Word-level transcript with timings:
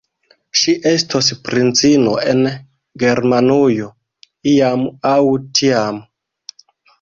Ŝi 0.59 0.73
estos 0.91 1.27
princino 1.49 2.13
en 2.31 2.41
Germanujo, 3.03 3.91
iam 4.55 4.89
aŭ 5.11 5.21
tiam. 5.61 6.03